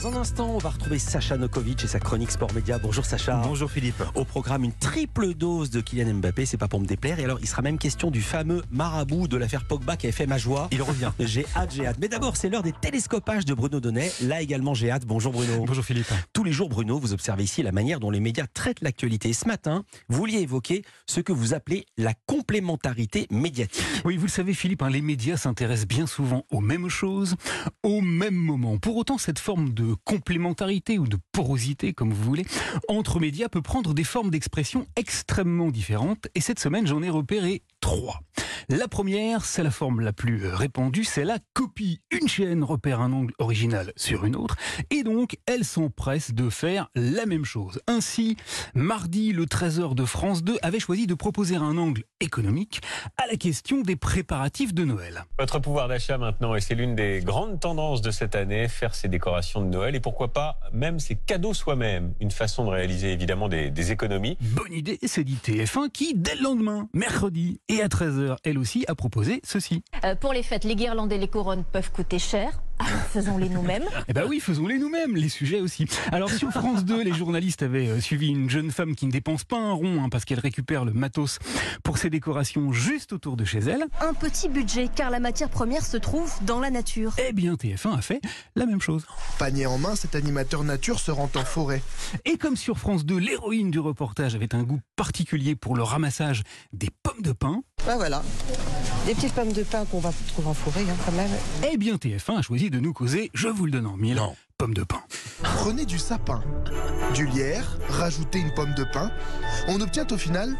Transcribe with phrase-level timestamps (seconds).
[0.00, 2.78] Dans un instant, on va retrouver Sacha Nokovic et sa chronique Sport Média.
[2.78, 3.42] Bonjour Sacha.
[3.42, 4.00] Bonjour Philippe.
[4.14, 7.18] Au programme, une triple dose de Kylian Mbappé, c'est pas pour me déplaire.
[7.18, 10.28] Et alors, il sera même question du fameux marabout de l'affaire Pogba qui a fait
[10.28, 10.68] ma joie.
[10.70, 11.10] Il revient.
[11.18, 11.96] J'ai hâte, j'ai hâte.
[12.00, 14.12] Mais d'abord, c'est l'heure des télescopages de Bruno Donnet.
[14.22, 15.04] Là également, j'ai hâte.
[15.04, 15.64] Bonjour Bruno.
[15.66, 16.12] Bonjour Philippe.
[16.32, 19.32] Tous les jours, Bruno, vous observez ici la manière dont les médias traitent l'actualité.
[19.32, 23.82] Ce matin, vous vouliez évoquer ce que vous appelez la complémentarité médiatique.
[24.04, 27.34] Oui, vous le savez Philippe, hein, les médias s'intéressent bien souvent aux mêmes choses,
[27.82, 28.78] au même moment.
[28.78, 32.46] Pour autant, cette forme de complémentarité ou de porosité, comme vous voulez,
[32.88, 36.28] entre médias peut prendre des formes d'expression extrêmement différentes.
[36.34, 38.20] Et cette semaine, j'en ai repéré trois.
[38.68, 42.00] La première, c'est la forme la plus répandue, c'est la copie.
[42.10, 44.56] Une chaîne repère un angle original sur une autre,
[44.90, 47.80] et donc elle s'empresse de faire la même chose.
[47.86, 48.36] Ainsi,
[48.74, 52.80] mardi, le Trésor de France 2 avait choisi de proposer un angle économique
[53.16, 55.24] à la question des préparatifs de Noël.
[55.38, 59.08] Votre pouvoir d'achat maintenant, et c'est l'une des grandes tendances de cette année, faire ses
[59.08, 62.14] décorations de Noël, et pourquoi pas même ses cadeaux soi-même.
[62.20, 64.36] Une façon de réaliser évidemment des, des économies.
[64.40, 68.84] Bonne idée, c'est dit TF1 qui, dès le lendemain, mercredi, et à 13h, elle aussi
[68.88, 69.82] a proposé ceci.
[70.04, 72.60] Euh, pour les fêtes, les guirlandes et les couronnes peuvent coûter cher.
[72.78, 73.84] Alors faisons-les nous-mêmes.
[74.08, 75.86] Eh ben oui, faisons-les nous-mêmes, les sujets aussi.
[76.12, 79.44] Alors sur France 2, les journalistes avaient euh, suivi une jeune femme qui ne dépense
[79.44, 81.38] pas un rond hein, parce qu'elle récupère le matos
[81.82, 83.84] pour ses décorations juste autour de chez elle.
[84.00, 87.12] Un petit budget car la matière première se trouve dans la nature.
[87.28, 88.20] Eh bien TF1 a fait
[88.54, 89.04] la même chose.
[89.38, 91.82] Panier en main, cet animateur nature se rend en forêt.
[92.24, 96.42] Et comme sur France 2, l'héroïne du reportage avait un goût particulier pour le ramassage
[96.72, 98.22] des pommes de pin, Ben voilà,
[99.06, 101.30] des petites pommes de pin qu'on va trouver en forêt hein, quand même.
[101.72, 104.34] eh bien TF1 a choisi de nous causer, je vous le donne en mille, Non.
[104.56, 105.00] pommes de pin.
[105.42, 106.42] Prenez du sapin,
[107.14, 109.10] du lierre, rajoutez une pomme de pin.
[109.68, 110.56] On obtient au final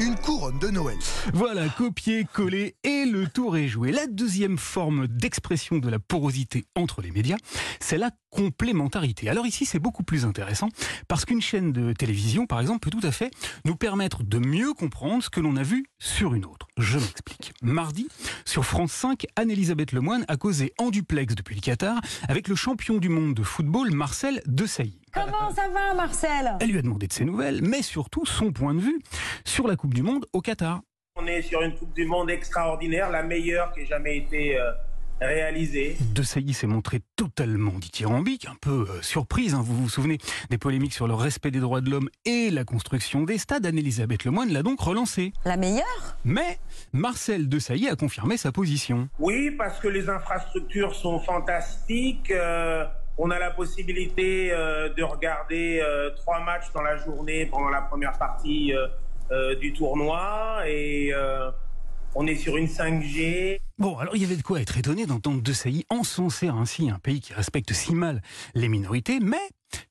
[0.00, 0.98] une couronne de Noël.
[1.32, 3.90] Voilà, copier, coller et le tour est joué.
[3.92, 7.36] La deuxième forme d'expression de la porosité entre les médias,
[7.80, 9.28] c'est la complémentarité.
[9.30, 10.68] Alors ici, c'est beaucoup plus intéressant
[11.08, 13.30] parce qu'une chaîne de télévision, par exemple, peut tout à fait
[13.64, 16.66] nous permettre de mieux comprendre ce que l'on a vu sur une autre.
[16.76, 17.52] Je m'explique.
[17.62, 18.08] Mardi,
[18.48, 22.96] sur France 5, Anne-Elisabeth Lemoine a causé en duplex depuis le Qatar avec le champion
[22.96, 24.98] du monde de football, Marcel Desailly.
[25.12, 26.56] Comment ça va, Marcel?
[26.60, 28.98] Elle lui a demandé de ses nouvelles, mais surtout son point de vue
[29.44, 30.80] sur la Coupe du Monde au Qatar.
[31.16, 34.72] On est sur une Coupe du Monde extraordinaire, la meilleure qui ait jamais été euh,
[35.20, 35.96] réalisée.
[36.14, 39.54] De Sailly s'est montré totalement dithyrambique, un peu euh, surprise.
[39.54, 39.62] hein.
[39.64, 40.18] Vous vous souvenez
[40.50, 43.66] des polémiques sur le respect des droits de l'homme et la construction des stades.
[43.66, 45.32] Anne-Elisabeth Lemoine l'a donc relancé.
[45.44, 46.16] La meilleure?
[46.24, 46.58] Mais
[46.92, 49.08] Marcel de Sailly a confirmé sa position.
[49.18, 52.30] Oui, parce que les infrastructures sont fantastiques.
[52.30, 52.84] euh,
[53.20, 57.80] on a la possibilité euh, de regarder euh, trois matchs dans la journée pendant la
[57.82, 58.86] première partie euh,
[59.32, 61.50] euh, du tournoi et euh,
[62.14, 63.58] on est sur une 5G.
[63.78, 66.98] Bon, alors il y avait de quoi être étonné d'entendre de Sailly encenser ainsi un
[66.98, 68.22] pays qui respecte si mal
[68.54, 69.36] les minorités, mais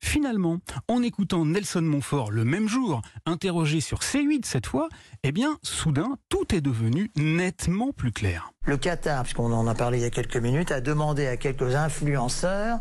[0.00, 4.88] finalement, en écoutant Nelson Montfort le même jour, interrogé sur C8 cette fois,
[5.22, 8.52] eh bien, soudain, tout est devenu nettement plus clair.
[8.64, 11.74] Le Qatar, puisqu'on en a parlé il y a quelques minutes, a demandé à quelques
[11.74, 12.78] influenceurs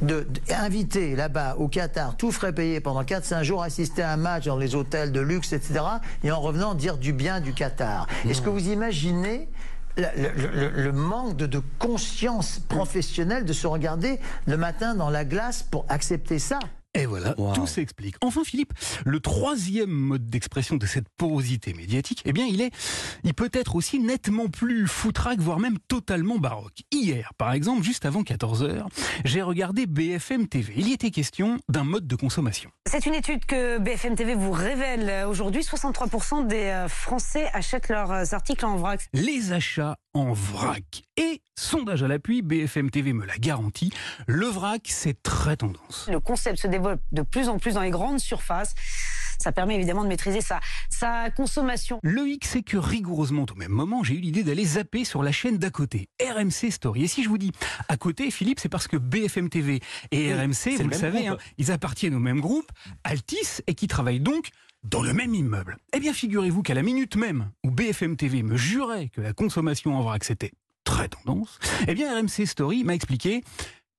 [0.00, 4.46] de, d'inviter là-bas au Qatar, tout frais payé pendant 4-5 jours, assister à un match
[4.46, 5.80] dans les hôtels de luxe, etc.
[6.24, 8.06] Et en revenant dire du bien du Qatar.
[8.28, 9.48] Est-ce que vous imaginez
[9.96, 15.24] le, le- le manque de, de conscience professionnelle de se regarder le matin dans la
[15.24, 16.58] glace pour accepter ça
[17.06, 17.52] Et voilà, Wow.
[17.54, 18.16] tout s'explique.
[18.20, 18.72] Enfin, Philippe,
[19.04, 22.72] le troisième mode d'expression de cette porosité médiatique, eh bien, il est,
[23.22, 26.82] il peut être aussi nettement plus foutraque, voire même totalement baroque.
[26.90, 28.82] Hier, par exemple, juste avant 14 h
[29.24, 30.74] j'ai regardé BFM TV.
[30.76, 32.70] Il y était question d'un mode de consommation.
[32.86, 35.62] C'est une étude que BFM TV vous révèle aujourd'hui.
[35.62, 39.00] 63% des euh, Français achètent leurs euh, articles en vrac.
[39.12, 41.02] Les achats en vrac.
[41.16, 43.92] Et, sondage à l'appui, BFM TV me l'a garanti,
[44.26, 46.08] le vrac, c'est très tendance.
[46.10, 48.74] Le concept se développe de plus en plus dans les grandes surfaces.
[49.38, 50.60] Ça permet évidemment de maîtriser sa,
[50.90, 52.00] sa consommation.
[52.02, 55.32] Le hic, c'est que rigoureusement au même moment, j'ai eu l'idée d'aller zapper sur la
[55.32, 57.04] chaîne d'à côté, RMC Story.
[57.04, 57.52] Et si je vous dis
[57.88, 59.80] à côté, Philippe, c'est parce que BFM TV
[60.10, 62.70] et RMC, vous le savez, hein, ils appartiennent au même groupe,
[63.04, 64.50] Altis, et qui travaillent donc
[64.84, 65.76] dans le même immeuble.
[65.92, 69.96] Eh bien, figurez-vous qu'à la minute même où BFM TV me jurait que la consommation
[69.96, 70.52] en vrac c'était
[70.84, 71.58] très tendance,
[71.88, 73.42] eh bien RMC Story m'a expliqué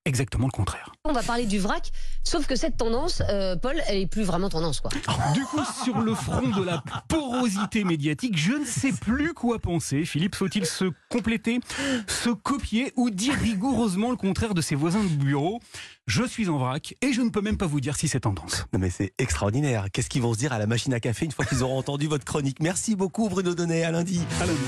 [0.08, 0.92] exactement le contraire.
[1.04, 1.92] On va parler du vrac,
[2.24, 4.92] sauf que cette tendance, euh, Paul, elle est plus vraiment tendance, quoi.
[5.34, 10.06] Du coup, sur le front de la porosité médiatique, je ne sais plus quoi penser.
[10.06, 11.60] Philippe, faut-il se compléter,
[12.08, 15.60] se copier ou dire rigoureusement le contraire de ses voisins de bureau?
[16.08, 18.66] Je suis en vrac et je ne peux même pas vous dire si c'est tendance.
[18.72, 19.88] Non mais c'est extraordinaire.
[19.92, 22.08] Qu'est-ce qu'ils vont se dire à la machine à café une fois qu'ils auront entendu
[22.08, 22.62] votre chronique?
[22.62, 23.84] Merci beaucoup Bruno Donnet.
[23.84, 24.22] À lundi.
[24.40, 24.60] À lundi.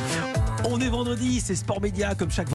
[0.66, 2.48] On est vendredi, c'est Sport Média comme chaque